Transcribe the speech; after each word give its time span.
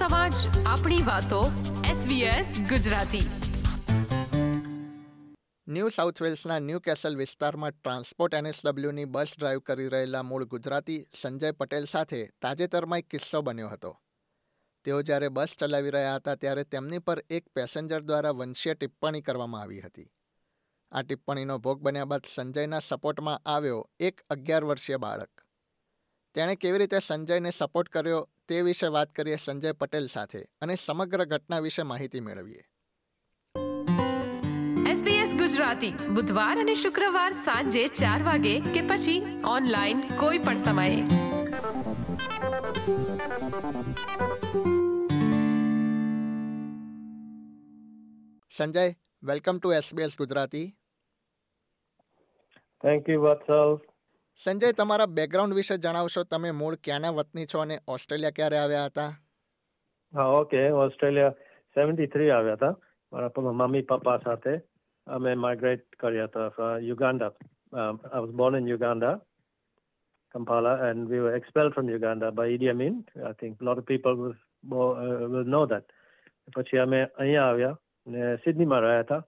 સમાજ 0.00 0.36
આપણી 0.64 1.02
વાતો 1.06 1.38
SBS 1.88 2.50
ગુજરાતી 2.68 3.24
ન્યૂ 5.66 5.90
સાઉથ 5.90 6.20
વેલ્સના 6.20 6.60
ન્યૂ 6.60 6.80
કેસલ 6.80 7.16
વિસ્તારમાં 7.16 7.74
ટ્રાન્સપોર્ટ 7.74 8.34
એનએસડબલ્યુની 8.34 9.04
બસ 9.06 9.34
ડ્રાઈવ 9.34 9.60
કરી 9.62 9.88
રહેલા 9.88 10.22
મૂળ 10.22 10.46
ગુજરાતી 10.46 10.96
સંજય 11.14 11.50
પટેલ 11.54 11.86
સાથે 11.86 12.22
તાજેતરમાં 12.40 12.98
એક 12.98 13.08
કિસ્સો 13.08 13.42
બન્યો 13.42 13.68
હતો 13.68 13.92
તેઓ 14.84 15.02
જ્યારે 15.02 15.30
બસ 15.30 15.56
ચલાવી 15.56 15.90
રહ્યા 15.90 16.16
હતા 16.16 16.36
ત્યારે 16.36 16.64
તેમની 16.66 17.00
પર 17.00 17.22
એક 17.30 17.44
પેસેન્જર 17.54 18.00
દ્વારા 18.02 18.34
વંશીય 18.34 18.74
ટિપ્પણી 18.74 19.22
કરવામાં 19.22 19.62
આવી 19.62 19.82
હતી 19.82 20.08
આ 20.92 21.02
ટિપ્પણીનો 21.02 21.58
ભોગ 21.58 21.78
બન્યા 21.82 22.06
બાદ 22.06 22.32
સંજયના 22.34 22.82
સપોર્ટમાં 22.82 23.46
આવ્યો 23.48 23.84
એક 24.00 24.26
અગિયાર 24.30 24.64
વર્ષીય 24.64 24.98
બાળક 24.98 25.46
તેણે 26.34 26.56
કેવી 26.56 26.78
રીતે 26.78 27.00
સંજયને 27.02 27.50
સપોર્ટ 27.52 27.88
કર્યો 27.92 28.20
તે 28.50 28.60
વિશે 28.62 28.88
વાત 28.90 29.10
કરીએ 29.14 29.38
સંજય 29.38 29.72
પટેલ 29.76 30.06
સાથે 30.08 30.40
અને 30.60 30.74
સમગ્ર 30.76 31.24
ઘટના 31.26 31.58
વિશે 31.60 31.82
માહિતી 31.84 32.22
મેળવીએ 32.22 32.62
SBS 34.92 35.34
ગુજરાતી 35.38 35.90
બુધવાર 36.14 36.54
અને 36.58 36.74
શુક્રવાર 36.76 37.28
સાંજે 37.40 37.82
ચાર 37.98 38.16
વાગે 38.22 38.54
કે 38.68 38.82
પછી 38.88 39.18
ઓનલાઈન 39.50 40.00
કોઈ 40.16 40.40
પણ 40.40 40.62
સમયે 40.62 40.98
Sanjay 48.52 48.84
welcome 49.22 49.58
to 49.58 49.72
SBS 49.72 50.16
Gujarati 50.16 50.66
thank 52.84 53.08
you 53.08 53.22
Vatsal 53.22 53.72
Sanjay 54.40 54.72
તમારા 54.72 55.06
બેકગ્રાઉન્ડ 55.10 55.54
વિશે 55.54 55.76
જણાવશો 55.78 56.24
તમે 56.26 56.52
મૂળ 56.54 56.76
ક્યાંના 56.84 57.12
વતની 57.12 57.46
છો 57.46 57.60
અને 57.60 57.76
ઓસ્ટ્રેલિયા 57.86 58.36
ક્યારે 58.36 58.58
આવ્યા 58.58 58.84
હતા 58.86 59.08
હા 60.12 60.28
ઓકે 60.34 60.62
ઓસ્ટ્રેલિયા 60.74 61.34
સેવન્ટી 61.76 62.06
થ્રી 62.06 62.30
આવ્યા 62.30 62.56
હતા 62.56 62.74
મારા 63.12 63.52
મમ્મી 63.52 63.82
પપ્પા 63.84 64.18
સાથે 64.24 64.54
અમે 65.06 65.34
માઇગ્રેટ 65.36 65.84
કર્યા 65.98 66.28
હતા 66.28 66.70
Uganda 66.82 67.32
I 67.74 68.22
was 68.22 68.32
born 68.34 68.60
in 68.60 68.68
Uganda 68.68 69.18
Kampala 70.34 70.72
and 70.80 71.08
we 71.08 71.20
were 71.20 71.34
expelled 71.34 71.74
from 71.74 71.88
Uganda 71.88 72.30
by 72.30 72.48
Idi 72.48 72.66
e 72.66 72.70
Amin. 72.70 73.04
I 73.26 73.32
think 73.32 73.60
a 73.60 73.64
lot 73.64 73.78
of 73.78 73.86
people 73.86 74.34
uh, 74.72 75.80
પછી 76.56 76.78
અમે 76.78 77.00
અહીંયા 77.14 77.48
આવ્યા 77.48 77.76
ને 78.06 78.36
સિડનીમાં 78.44 78.82
રહ્યા 78.82 79.02
હતા 79.02 79.22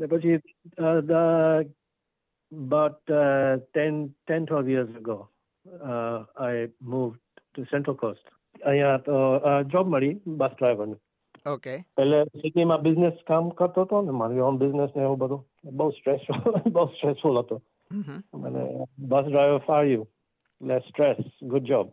ને 0.00 0.06
પછી 0.06 0.36
about 2.52 3.00
uh, 3.10 3.58
10, 3.74 4.14
10, 4.26 4.46
12 4.46 4.68
years 4.68 4.88
ago, 4.96 5.28
uh, 5.84 6.24
I 6.38 6.68
moved 6.80 7.18
to 7.54 7.66
Central 7.70 7.96
Coast. 7.96 8.20
I 8.66 8.74
had 8.74 9.06
a 9.08 9.64
job, 9.68 9.88
Mari, 9.88 10.20
bus 10.26 10.52
driver. 10.58 10.96
Okay. 11.46 11.84
my 11.96 12.76
business 12.78 13.14
kam 13.26 13.50
karta 13.52 13.84
to 13.86 14.02
na 14.02 14.12
mari 14.12 14.40
own 14.40 14.58
business 14.58 14.90
ne 14.96 15.02
ho 15.02 15.16
bado. 15.16 15.44
Bahut 15.64 15.94
stressful, 16.00 16.34
bahut 16.76 16.94
stressful 16.96 17.34
hota. 17.34 17.60
Mhm. 17.92 18.22
Mane 18.32 18.86
bus 18.98 19.30
driver 19.30 19.60
for 19.66 19.84
you. 19.84 20.06
Less 20.60 20.82
stress, 20.88 21.20
good 21.48 21.64
job. 21.66 21.92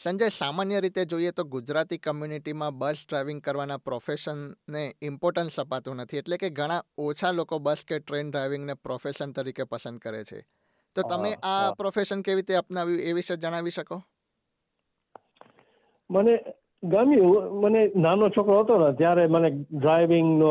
Sanjay 0.00 0.30
સામાન્ય 0.30 0.80
રીતે 0.80 1.06
જોઈએ 1.06 1.32
તો 1.32 1.44
ગુજરાતી 1.44 1.98
કમ્યુનિટીમાં 1.98 2.74
બસ 2.74 3.04
driving 3.06 3.40
કરવાના 3.40 3.78
પ્રોફેશનને 3.78 4.84
importance 5.02 5.58
અપાતું 5.58 5.96
નથી 5.96 6.18
એટલે 6.18 6.38
કે 6.38 6.50
ઘણા 6.50 6.80
ઓછા 6.98 7.32
લોકો 7.32 7.58
બસ 7.60 7.84
કે 7.84 8.00
ટ્રેન 8.00 8.30
ડ્રાઇવિંગને 8.30 8.76
પ્રોફેશન 8.82 9.32
તરીકે 9.32 9.66
પસંદ 9.66 9.98
કરે 9.98 10.24
છે 10.24 10.40
તો 10.96 11.02
તમે 11.02 11.34
આ 11.42 11.74
પ્રોફેશન 11.74 12.22
કેવી 12.22 12.36
રીતે 12.36 12.56
અપનાવ્યું 12.56 13.00
એ 13.00 13.14
વિશે 13.14 13.36
જણાવી 13.36 13.70
શકો 13.70 14.00
મને 16.10 16.38
ગમ્યું 16.82 17.60
મને 17.60 17.82
નાનો 17.96 18.30
છોકરો 18.30 18.62
હતો 18.64 18.78
ને 18.78 18.90
ત્યારે 18.94 19.28
મને 19.28 19.50
ડ્રાઇવિંગ 19.50 20.32
નો 20.38 20.50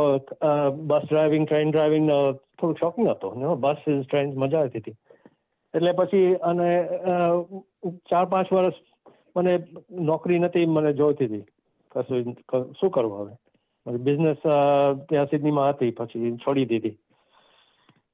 બસ 0.86 1.10
ડ્રાઇવિંગ 1.10 1.48
ટ્રેન 1.48 2.06
નો 2.06 2.20
થોડું 2.58 2.80
શોખ 2.80 3.02
હતો 3.10 3.56
બસ 3.58 3.84
ટ્રેન 3.84 4.34
મજા 4.36 4.60
આવતી 4.60 4.80
હતી 4.80 4.98
એટલે 5.74 5.94
પછી 5.94 6.32
અને 6.44 6.72
ચાર 8.06 8.26
પાંચ 8.28 8.54
વર્ષ 8.54 8.91
મને 9.36 9.54
નોકરી 10.02 10.40
નથી 10.40 10.66
મને 10.68 10.94
જોઈતી 10.94 11.28
હતી 11.28 11.46
કશું 11.92 12.36
શું 12.74 12.92
કરવું 12.92 13.32
હવે 13.86 13.98
બિઝનેસ 14.00 14.44
ત્યાં 15.06 15.30
સિડનીમાં 15.30 15.74
હતી 15.74 15.92
પછી 15.94 16.38
છોડી 16.38 16.70
દીધી 16.70 16.98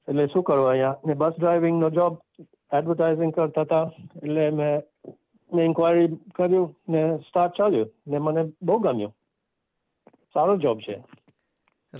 એટલે 0.07 0.27
શું 0.27 0.43
કરવું 0.43 0.69
અહીંયા 0.69 0.99
ને 1.05 1.15
બસ 1.15 1.37
ડ્રાઇવિંગનો 1.37 1.89
જોબ 1.91 2.19
એડવર્ટાઇઝિંગ 2.71 3.33
કરતા 3.33 3.63
હતા 3.63 3.85
એટલે 4.15 4.51
મેં 4.51 4.83
મેં 5.51 5.65
ઇન્કવાયરી 5.65 6.09
કર્યું 6.33 6.75
ને 6.87 7.03
સ્ટાર્ટ 7.21 7.57
ચાલ્યું 7.57 7.93
ને 8.05 8.19
મને 8.19 8.43
બહુ 8.61 8.79
ગમ્યું 8.79 9.13
સારો 10.35 10.57
જોબ 10.57 10.79
છે 10.79 10.97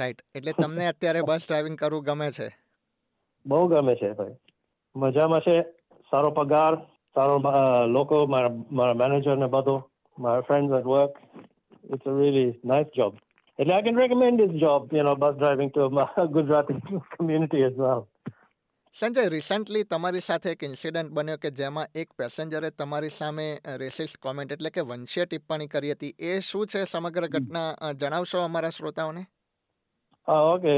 રાઈટ 0.00 0.22
એટલે 0.36 0.54
તમને 0.54 0.88
અત્યારે 0.88 1.24
બસ 1.24 1.46
ડ્રાઇવિંગ 1.46 1.78
કરવું 1.78 2.04
ગમે 2.04 2.30
છે 2.32 2.50
બહુ 3.46 3.64
ગમે 3.68 3.96
છે 3.96 4.14
ભાઈ 4.14 4.38
મજામાં 4.96 5.42
છે 5.42 5.56
સારો 6.12 6.32
પગાર 6.32 6.74
fellow 7.18 7.40
uh, 7.42 7.86
local, 7.88 8.28
my, 8.28 8.44
my 8.70 8.94
manager 8.94 9.34
in 9.34 9.40
Abado, 9.40 9.76
my 10.18 10.42
friends 10.44 10.72
at 10.72 10.86
work. 10.86 11.14
It's 11.90 12.06
a 12.06 12.14
really 12.14 12.60
nice 12.64 12.90
job. 12.96 13.16
And 13.60 13.72
I 13.72 13.82
can 13.82 13.96
recommend 13.96 14.40
this 14.40 14.54
job, 14.60 14.90
you 14.92 15.04
know, 15.04 15.16
bus 15.16 15.36
driving 15.40 15.72
to 15.72 15.86
a 15.86 16.28
Gujarati 16.28 16.76
community 17.18 17.64
as 17.64 17.76
well. 17.78 18.08
Sanjay 18.96 19.24
recently 19.30 19.82
તમારી 19.84 20.22
સાથે 20.28 20.52
એક 20.52 20.64
incident 20.68 21.12
બન્યો 21.18 21.40
કે 21.42 21.50
જેમાં 21.60 21.92
એક 22.02 22.14
પેસેન્જરે 22.20 22.70
તમારી 22.82 23.14
સામે 23.18 23.46
racist 23.82 24.18
comment 24.26 24.54
એટલે 24.56 24.72
કે 24.76 24.86
વંશીય 24.92 25.26
ટિપ્પણી 25.26 25.70
કરી 25.74 25.92
હતી 25.96 26.14
એ 26.30 26.40
શું 26.48 26.72
છે 26.72 26.82
સમગ્ર 26.86 27.28
ઘટના 27.34 27.92
જણાવશો 28.02 28.42
અમારા 28.46 28.74
શ્રોતાઓને 28.78 29.24
હા 30.28 30.42
ઓકે 30.54 30.74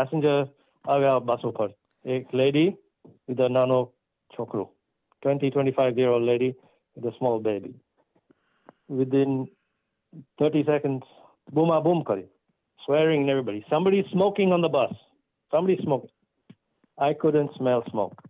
પેસેન્જર 0.00 0.38
આવ્યા 0.84 1.24
બસ 1.28 1.44
ઉપર 1.50 1.68
એક 2.04 2.32
લેડી 2.40 2.70
વિથ 3.28 3.44
નાનો 3.56 3.80
છોકરો 4.30 4.64
20, 5.22 5.50
25 5.50 5.98
year 5.98 6.10
old 6.10 6.22
lady 6.22 6.54
with 6.94 7.12
a 7.12 7.16
small 7.18 7.38
baby. 7.40 7.74
Within 8.88 9.48
30 10.38 10.64
seconds, 10.64 11.02
boom, 11.50 11.70
ah, 11.70 11.80
boom, 11.80 12.04
kari, 12.04 12.26
swearing 12.84 13.22
in 13.22 13.30
everybody. 13.30 13.64
Somebody's 13.70 14.04
smoking 14.12 14.52
on 14.52 14.60
the 14.60 14.68
bus. 14.68 14.92
Somebody's 15.50 15.82
smoking. 15.82 16.10
I 16.98 17.14
couldn't 17.14 17.50
smell 17.56 17.82
smoke. 17.90 18.16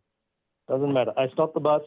Doesn't 0.69 0.92
matter. 0.92 1.12
I 1.16 1.28
stopped 1.28 1.54
the 1.54 1.60
bus, 1.60 1.82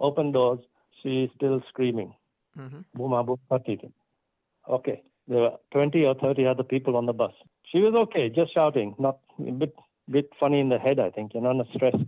opened 0.00 0.34
doors. 0.34 0.60
She's 1.02 1.28
still 1.36 1.62
screaming. 1.68 2.14
Mm-hmm. 2.58 2.80
Boom, 2.94 3.12
ah, 3.12 3.22
boom, 3.22 3.38
kari. 3.48 3.80
Ah, 4.66 4.72
okay. 4.72 5.02
There 5.28 5.40
were 5.40 5.52
20 5.72 6.04
or 6.06 6.14
30 6.14 6.46
other 6.46 6.62
people 6.62 6.96
on 6.96 7.06
the 7.06 7.12
bus. 7.12 7.32
She 7.64 7.78
was 7.78 7.94
okay, 7.94 8.28
just 8.28 8.54
shouting, 8.54 8.94
not 8.98 9.18
a 9.40 9.50
bit, 9.50 9.74
bit 10.08 10.30
funny 10.38 10.60
in 10.60 10.68
the 10.68 10.78
head, 10.78 11.00
I 11.00 11.10
think, 11.10 11.34
you 11.34 11.40
know, 11.40 11.52
not 11.52 11.66
stressed. 11.74 12.07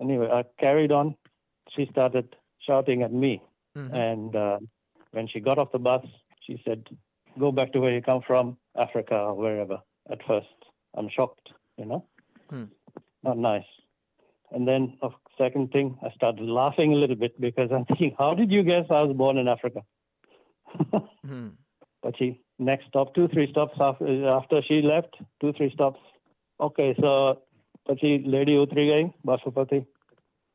Anyway, 0.00 0.28
I 0.30 0.44
carried 0.60 0.92
on 0.92 1.16
she 1.70 1.86
started 1.90 2.36
shouting 2.66 3.02
at 3.02 3.12
me. 3.12 3.42
Mm-hmm. 3.76 3.94
And 3.94 4.36
uh, 4.36 4.58
when 5.12 5.28
she 5.28 5.40
got 5.40 5.58
off 5.58 5.72
the 5.72 5.78
bus, 5.78 6.04
she 6.40 6.60
said, 6.64 6.86
Go 7.38 7.50
back 7.50 7.72
to 7.72 7.80
where 7.80 7.92
you 7.92 8.00
come 8.00 8.22
from, 8.24 8.56
Africa 8.78 9.16
or 9.16 9.34
wherever. 9.34 9.78
At 10.08 10.20
first, 10.24 10.46
I'm 10.96 11.08
shocked, 11.08 11.48
you 11.76 11.84
know, 11.84 12.04
mm. 12.52 12.68
not 13.24 13.38
nice. 13.38 13.64
And 14.52 14.68
then, 14.68 14.96
of 15.02 15.14
second 15.36 15.72
thing, 15.72 15.98
I 16.00 16.10
started 16.10 16.44
laughing 16.44 16.92
a 16.92 16.96
little 16.96 17.16
bit 17.16 17.40
because 17.40 17.70
I'm 17.72 17.86
thinking, 17.86 18.14
How 18.16 18.34
did 18.34 18.52
you 18.52 18.62
guess 18.62 18.86
I 18.88 19.02
was 19.02 19.16
born 19.16 19.38
in 19.38 19.48
Africa? 19.48 19.82
mm. 21.26 21.52
But 22.02 22.16
she, 22.18 22.40
next 22.60 22.86
stop, 22.86 23.14
two, 23.16 23.26
three 23.26 23.50
stops 23.50 23.76
after 23.80 24.62
she 24.62 24.80
left, 24.82 25.16
two, 25.40 25.52
three 25.54 25.72
stops. 25.72 25.98
Okay, 26.60 26.94
so 27.00 27.42
but 27.86 27.98
she 28.00 28.18
lady 28.34 28.54
ગઈ 28.90 29.04
બસ 29.24 29.42
ઉપરથી 29.46 29.80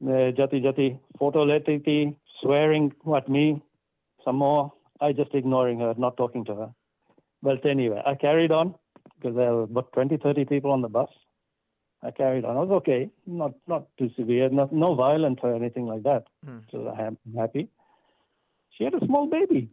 uh, 0.02 0.32
jati 0.40 0.62
jati 0.62 1.00
photo 1.18 1.46
letiti, 1.46 2.16
swearing 2.42 2.94
at 3.16 3.30
me 3.30 3.62
some 4.26 4.38
more. 4.38 4.74
I 5.02 5.14
just 5.14 5.34
ignoring 5.34 5.80
her, 5.80 5.94
not 5.98 6.18
talking 6.18 6.44
to 6.46 6.56
her. 6.56 6.70
But 7.42 7.66
anyway, 7.66 8.02
I 8.06 8.16
carried 8.16 8.52
on 8.52 8.76
because 9.16 9.36
there 9.36 9.54
were 9.54 9.64
about 9.64 9.92
20, 9.94 10.18
30 10.18 10.46
people 10.46 10.72
on 10.72 10.82
the 10.82 10.90
bus. 10.90 11.10
I 12.04 12.12
carried 12.12 12.46
on. 12.46 12.58
I 12.58 12.62
was 12.62 12.72
okay, 12.80 13.10
not 13.26 13.54
not 13.68 13.88
too 13.98 14.10
severe, 14.16 14.50
not, 14.50 14.72
no 14.72 14.96
violence 14.96 15.40
or 15.44 15.54
anything 15.56 15.86
like 15.86 16.04
that. 16.04 16.24
Hmm. 16.46 16.60
So 16.72 16.88
I 16.88 17.02
am 17.04 17.18
happy. 17.38 17.70
She 18.70 18.86
had 18.86 18.94
a 18.94 19.06
small 19.06 19.28
baby. 19.28 19.70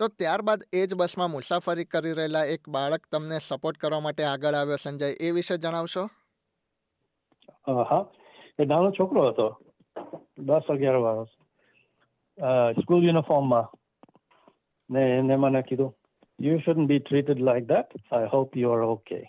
તો 0.00 0.06
ત્યારબાદ 0.08 0.60
એ 0.72 0.86
જ 0.86 0.94
બસમાં 0.94 1.30
મુસાફરી 1.30 1.84
કરી 1.84 2.12
રહેલા 2.12 2.42
એક 2.54 2.68
બાળક 2.68 3.06
તમને 3.12 3.38
સપોર્ટ 3.38 3.78
કરવા 3.78 4.00
માટે 4.00 4.24
આગળ 4.24 4.54
આવ્યો 4.54 4.76
સંજય 4.76 5.08
એ 5.20 5.30
વિશે 5.30 5.56
જણાવશો 5.56 6.04
હા 7.66 7.98
એ 8.58 8.66
નાનો 8.66 8.92
છોકરો 8.98 9.24
હતો 9.30 9.48
દસ 10.48 10.70
અગિયાર 10.74 11.00
વર્ષ 11.02 11.32
સ્કૂલ 12.82 13.08
યુનિફોર્મમાં 13.08 13.68
ને 14.90 15.02
એને 15.18 15.36
મને 15.36 15.62
કીધું 15.68 15.92
you 16.38 16.60
shouldn't 16.64 16.90
be 16.92 17.02
treated 17.02 17.44
like 17.48 17.68
that 17.74 17.98
I 18.12 18.32
hope 18.34 18.56
you 18.62 18.72
are 18.72 18.86
okay 18.86 19.20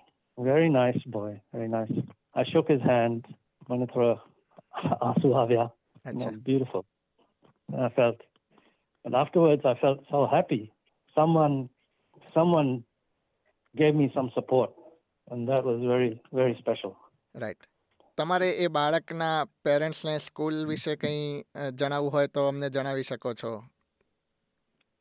very 0.38 0.76
nice 0.78 1.10
boy 1.16 1.36
very 1.54 1.74
nice 1.76 1.94
I 2.36 2.52
shook 2.54 2.72
his 2.74 2.88
hand 2.92 3.34
મને 3.70 3.92
થોડા 3.94 4.18
આંસુ 5.08 5.36
આવ્યા 5.42 5.70
beautiful 6.48 6.88
I 7.70 7.90
felt, 7.90 8.20
and 9.06 9.16
afterwards 9.16 9.64
I 9.66 9.76
felt 9.76 10.00
so 10.10 10.26
happy. 10.26 10.72
Someone, 11.16 11.70
someone 12.34 12.84
gave 13.76 13.96
me 13.96 14.12
some 14.14 14.32
support, 14.34 14.72
and 15.32 15.48
that 15.48 15.64
was 15.64 15.82
very, 15.82 16.22
very 16.34 16.56
special. 16.60 16.98
Right. 17.36 17.58
તમારે 18.20 18.48
એ 18.64 18.70
બાળકના 18.70 19.36
પેરેન્ટ્સને 19.64 20.14
school 20.20 20.58
વિશે 20.68 20.96
કંઈ 20.98 21.28
જણાવવું 21.74 22.12
હોય 22.12 22.30
તો 22.30 22.48
અમને 22.48 22.70
જણાવી 22.70 23.08
શકો 23.10 23.34
છો 23.34 23.52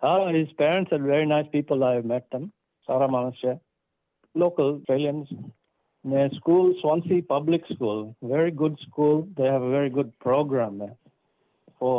હા 0.03 0.27
his 0.31 0.53
parents 0.59 0.93
are 0.93 1.07
very 1.07 1.31
nice 1.31 1.49
people 1.55 1.83
I 1.83 1.99
have 1.99 2.13
met 2.13 2.29
them 2.31 2.45
સારા 2.89 3.09
માણસ 3.09 3.41
છે 3.41 3.55
લોકલ 4.35 4.69
ઓસ્ટ્રેલિયન્સ 4.69 5.33
ને 6.05 6.29
school 6.37 6.71
Swansea 6.81 7.21
public 7.25 7.67
school 7.73 8.05
very 8.27 8.55
good 8.63 8.79
school 8.81 9.25
they 9.37 9.51
have 9.51 9.67
very 9.73 9.95
good 9.99 10.15
programme 10.27 10.79
four 11.81 11.99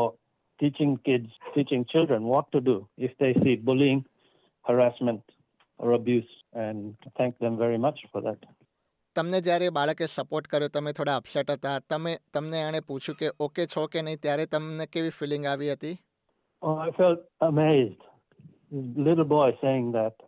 teaching 0.60 0.96
kids 1.00 1.36
teaching 1.44 1.84
children 1.86 2.32
what 2.32 2.48
to 2.48 2.60
do 2.62 2.78
if 3.00 3.12
they 3.18 3.34
see 3.34 3.56
bullying, 3.68 4.02
harassment, 4.66 5.24
or 5.80 5.92
abuse. 5.94 6.32
And 6.54 6.96
thank 7.18 7.38
them 7.40 7.58
very 7.58 7.78
much 7.78 8.00
for 8.12 8.22
that. 8.22 8.42
તમને 9.16 9.42
જ્યારે 9.42 9.70
બાળકે 9.70 10.06
support 10.06 10.48
કર્યો 10.48 10.68
તમે 10.68 10.94
થોડા 10.94 11.16
upset 11.16 11.52
હતા 11.52 11.80
તમે 11.90 12.18
તમને 12.34 12.62
એણે 12.62 12.80
પૂછ્યું 12.80 13.18
કે 13.18 13.32
ઓકે 13.40 13.66
છો 13.66 13.88
કે 13.88 14.02
નહીં 14.02 14.22
ત્યારે 14.22 14.46
તમને 14.46 14.86
કેવી 14.86 15.10
ફિલિંગ 15.10 15.46
આવી 15.46 15.72
હતી 15.72 15.98
I 16.86 16.92
felt 16.98 17.22
amazed. 17.42 18.02
Little 19.08 19.28
boy 19.36 19.52
saying 19.62 19.92
that. 19.92 20.16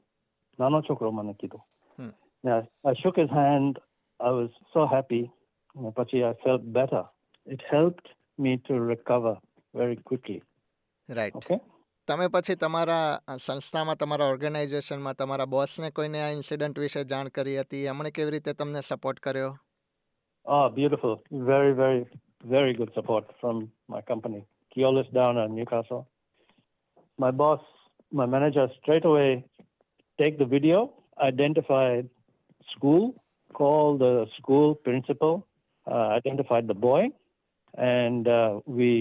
નાનો 0.59 0.81
છોકરો 0.81 1.11
મને 1.11 1.33
કીધું. 1.33 1.61
Yeah, 2.43 2.61
I 2.91 2.93
shook 3.01 3.17
his 3.17 3.29
hand. 3.29 3.79
I 4.19 4.31
was 4.39 4.49
so 4.73 4.85
happy. 4.95 5.23
પછી 5.97 6.23
I 6.29 6.33
felt 6.45 6.63
better. 6.79 7.03
It 7.47 7.61
helped 7.73 8.07
me 8.39 8.53
to 8.67 8.79
recover 8.93 9.35
very 9.75 9.97
quickly. 10.09 10.39
Right. 11.09 11.35
Okay. 11.35 11.59
તમે 12.07 12.27
પછી 12.33 12.55
તમારા 12.55 13.37
સંસ્થામાં 13.37 13.97
તમારા 13.97 14.29
ઓર્ગેનાઇઝેશનમાં 14.29 15.15
તમારા 15.15 15.45
બોસને 15.47 15.91
કોઈને 15.91 16.21
આ 16.21 16.29
ઇન્સિડન્ટ 16.29 16.79
વિશે 16.79 17.03
જાણ 17.11 17.29
કરી 17.29 17.57
હતી 17.57 17.85
એમણે 17.85 18.11
કેવી 18.11 18.31
રીતે 18.31 18.53
તમને 18.53 18.81
સપોર્ટ 18.81 19.19
કર્યો 19.19 19.51
Oh, 20.45 20.69
beautiful. 20.69 21.13
Very, 21.31 21.73
very, 21.73 22.01
very 22.45 22.73
good 22.73 22.91
support 22.93 23.25
from 23.41 23.57
my 23.87 24.01
company, 24.01 24.41
Keolis 24.71 25.09
down 25.13 25.37
in 25.37 25.55
Newcastle. 25.55 26.01
My 27.17 27.31
boss, 27.31 27.61
my 28.11 28.25
manager, 28.25 28.65
straight 28.79 29.05
away 29.05 29.43
take 30.19 30.37
the 30.37 30.45
video, 30.45 30.93
identify 31.21 32.01
school, 32.73 33.03
call 33.53 33.97
the 33.97 34.13
school 34.37 34.75
principal, 34.75 35.47
uh, 35.87 36.07
identified 36.19 36.67
the 36.67 36.73
boy, 36.73 37.09
and 37.77 38.27
uh, 38.27 38.59
we 38.65 39.01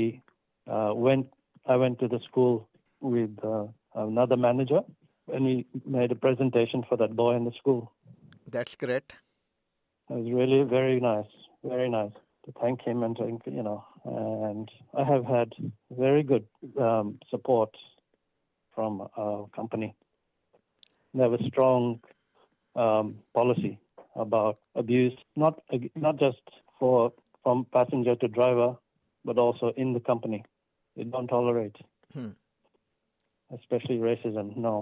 uh, 0.67 0.93
went. 0.94 1.27
I 1.67 1.77
went 1.77 1.99
to 2.00 2.09
the 2.09 2.21
school 2.21 2.69
with 3.00 3.37
uh, 3.43 3.67
another 3.94 4.37
manager, 4.37 4.81
and 5.32 5.47
he 5.47 5.67
made 5.87 6.12
a 6.12 6.15
presentation 6.15 6.85
for 6.88 6.97
that 6.97 7.15
boy 7.17 7.35
in 7.37 7.44
the 7.44 7.53
school. 7.53 7.93
That's 8.50 8.75
great. 8.77 9.12
It 10.09 10.15
was 10.15 10.32
really 10.32 10.62
very 10.65 11.00
nice, 11.00 11.31
very 11.65 11.88
nice 11.88 12.12
to 12.44 12.53
thank 12.61 12.82
him 12.82 13.03
and 13.03 13.17
thank 13.17 13.43
you 13.47 13.62
know. 13.62 13.85
And 14.05 14.69
I 14.97 15.05
have 15.05 15.25
had 15.25 15.53
very 15.91 16.23
good 16.23 16.47
um, 16.79 17.19
support 17.31 17.77
from 18.75 19.09
our 19.17 19.47
company. 19.55 19.94
They 21.15 21.23
have 21.23 21.32
a 21.32 21.44
strong 21.49 22.00
um, 22.77 23.17
policy 23.35 23.79
about 24.17 24.59
abuse, 24.75 25.17
not 25.37 25.62
not 25.94 26.19
just 26.19 26.43
for 26.79 27.12
from 27.43 27.67
passenger 27.73 28.17
to 28.17 28.29
driver, 28.29 28.77
but 29.25 29.38
also 29.38 29.73
in 29.77 29.93
the 29.93 30.00
company. 30.00 30.44
They 30.97 31.05
don't 31.05 31.29
tolerate. 31.29 31.77
Hmm. 32.12 32.31
especially 33.50 33.99
racism. 34.00 34.56
No. 34.59 34.75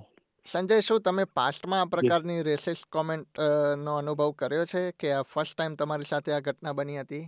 Sanjay 0.47 0.83
શું 0.83 1.03
તમે 1.03 1.25
પાસ્ટમાં 1.35 1.81
આ 1.81 1.87
પ્રકારની 1.87 2.43
racist 2.43 2.87
comment 2.91 3.41
નો 3.79 3.97
અનુભવ 3.97 4.31
કર્યો 4.35 4.67
છે 4.67 4.83
કે 5.01 5.09
આ 5.13 5.25
first 5.25 5.55
time 5.55 5.75
તમારી 5.77 6.11
સાથે 6.11 6.35
આ 6.35 6.41
ઘટના 6.41 6.75
બની 6.75 6.99
હતી 6.99 7.25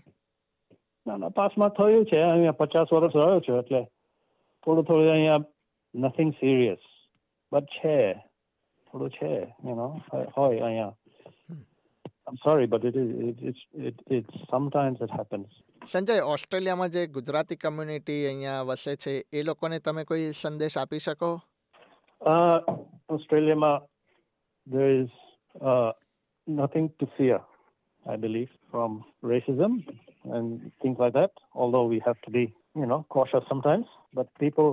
ના 1.07 1.17
ના 1.17 1.31
પાસ્ટમાં 1.31 1.73
થયું 1.73 2.07
છે 2.07 2.23
અહીંયા 2.23 2.61
પચાસ 2.61 2.93
વર્ષ 2.93 3.17
રહ્યો 3.17 3.41
છું 3.41 3.59
એટલે 3.59 3.83
થોડું 4.67 4.87
થોડું 4.87 5.13
અહીંયા 5.13 5.43
નથિંગ 5.95 6.33
સિરિયસ 6.41 6.83
બટ 7.53 7.71
છે 7.75 7.97
થોડું 8.91 9.11
છે 9.11 9.31
યુ 9.65 9.75
નો 9.75 9.89
હોય 10.37 10.65
અહીંયા 10.65 10.95
I'm 12.31 12.39
sorry, 12.45 12.67
but 12.67 12.85
it 12.85 12.95
is 12.95 13.09
it, 13.29 13.37
it's 13.43 13.63
it, 13.75 13.97
it 14.17 14.27
sometimes 14.51 14.99
it 15.07 15.11
happens. 15.21 15.49
Sanjay 15.93 16.15
ઓસ્ટ્રેલિયામાં 16.35 16.91
જે 16.97 17.07
ગુજરાતી 17.07 17.57
કમ્યુનિટી 17.57 18.27
અહીંયા 18.27 18.63
વસે 18.71 18.97
છે 18.97 19.15
એ 19.33 19.43
લોકોને 19.43 19.79
તમે 19.87 20.05
કોઈ 20.11 20.33
સંદેશ 20.43 20.77
આપી 20.83 20.99
શકો 21.07 21.31
ઓસ્ટ્રેલિયામાં 23.17 23.73
there 24.75 24.91
is 25.03 25.11
nothing 26.47 26.87
to 27.01 27.07
fear, 27.17 27.41
I 28.07 28.17
believe, 28.17 28.51
from 28.71 28.91
racism 29.23 29.73
and 30.25 30.73
things 30.83 30.99
like 30.99 31.15
that, 31.15 31.33
although 31.55 31.87
we 31.95 31.99
have 32.09 32.21
to 32.27 32.31
be, 32.31 32.45
you 32.75 32.87
know, 32.87 33.01
cautious 33.09 33.45
sometimes. 33.49 33.87
But 34.15 34.27
people 34.39 34.71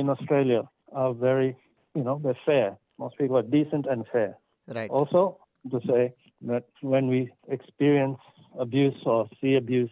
in 0.00 0.08
Australia 0.08 0.62
are 0.92 1.12
very, 1.28 1.50
you 1.94 2.04
know, 2.04 2.20
they're 2.24 2.44
fair. 2.46 2.68
Most 2.98 3.18
people 3.18 3.36
are 3.36 3.48
decent 3.58 3.86
and 3.86 4.06
fair. 4.12 4.30
Right. 4.68 4.90
Also, 4.90 5.38
to 5.64 5.80
say 5.80 6.14
that 6.42 6.64
when 6.82 7.08
we 7.08 7.32
experience 7.48 8.18
abuse 8.58 8.98
or 9.04 9.28
see 9.40 9.54
abuse, 9.56 9.92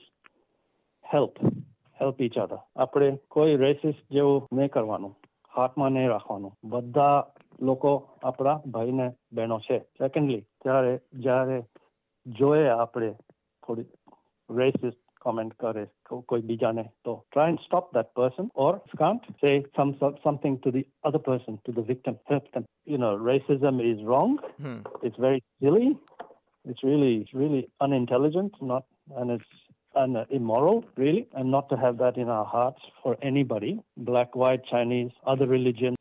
help, 1.04 1.38
help 2.00 2.20
each 2.20 2.36
other. 2.36 2.60
આપણે 2.76 3.18
કોઈ 3.28 3.56
racist 3.56 4.04
જેવું 4.10 4.46
નહીં 4.52 4.70
કરવાનું 4.70 5.16
હાથમાં 5.52 5.92
નહીં 5.92 6.08
રાખવાનું 6.08 6.52
બધા 6.64 7.16
લોકો 7.60 7.92
આપણા 8.22 8.60
ભાઈને 8.70 9.06
બહેનો 9.32 9.60
છે 9.60 9.78
સેકન્ડલી 9.98 10.42
ત્યારે 10.62 10.94
જ્યારે 11.20 11.58
જોઈએ 12.26 12.70
આપણે 12.70 13.10
થોડી 13.66 13.88
રેસિસ્ટ 14.50 15.00
comment 15.24 15.52
કરે 15.62 15.84
કોઈ 16.30 16.42
બીજાને 16.50 16.84
So 17.04 17.12
try 17.34 17.46
and 17.52 17.60
stop 17.66 17.86
that 17.98 18.10
person 18.20 18.46
or 18.64 18.72
if 18.86 18.94
can't 19.02 19.24
say 19.42 19.54
some 19.78 19.92
something 20.26 20.54
to 20.64 20.70
the 20.76 20.84
other 21.08 21.22
person 21.30 21.54
to 21.66 21.72
the 21.78 21.84
victim 21.92 22.16
help 22.32 22.46
them 22.54 22.66
you 22.92 22.98
know 23.02 23.12
racism 23.32 23.76
is 23.92 24.00
wrong 24.10 24.34
hmm. 24.62 24.80
it's 25.06 25.20
very 25.26 25.40
silly 25.62 25.88
it's 26.70 26.84
really 26.90 27.16
really 27.42 27.64
unintelligent 27.86 28.54
not 28.72 28.84
and 29.20 29.30
it's 29.36 29.52
and 29.94 30.16
immoral, 30.30 30.84
really, 30.96 31.26
and 31.34 31.50
not 31.50 31.68
to 31.70 31.76
have 31.76 31.98
that 31.98 32.16
in 32.16 32.28
our 32.28 32.44
hearts 32.44 32.80
for 33.02 33.16
anybody, 33.22 33.80
black, 33.96 34.34
white, 34.36 34.64
Chinese, 34.64 35.10
other 35.26 35.46
religion. 35.46 35.96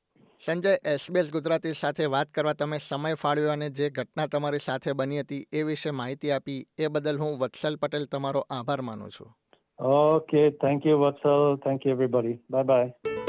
Sanjay 0.41 0.73
SBS 0.85 1.31
Gujarati 1.31 1.73
સાથે 1.75 2.07
વાત 2.07 2.29
કરવા 2.31 2.53
તમે 2.55 2.79
સમય 2.81 3.15
ફાળવ્યો 3.15 3.53
અને 3.53 3.69
જે 3.71 3.89
ઘટના 3.91 4.27
તમારી 4.27 4.59
સાથે 4.59 4.93
બની 4.93 5.21
હતી 5.21 5.41
એ 5.53 5.63
વિશે 5.63 5.93
માહિતી 5.93 6.31
આપી 6.31 6.59
એ 6.79 6.89
બદલ 6.89 7.17
હું 7.17 7.39
વત્સલ 7.39 7.77
પટેલ 7.77 8.05
તમારો 8.07 8.43
આભાર 8.51 8.81
માનું 8.83 9.11
છું 9.11 9.31
okay 9.93 10.43
thank 10.61 10.85
you 10.85 10.99
Vatsal 10.99 11.57
thank 11.63 11.85
you 11.85 11.95
everybody 11.95 12.37
bye 12.49 12.65
by 12.65 13.26